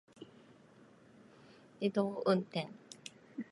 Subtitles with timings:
[1.79, 2.69] 自動運転